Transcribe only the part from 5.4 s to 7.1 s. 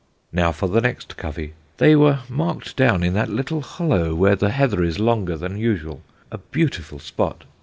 usual a beautiful